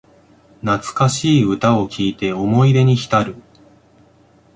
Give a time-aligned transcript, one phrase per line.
[0.63, 3.35] 懐かしい歌を聴いて思い出にひたる